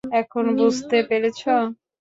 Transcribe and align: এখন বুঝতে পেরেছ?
এখন 0.21 0.43
বুঝতে 0.57 0.97
পেরেছ? 1.09 1.41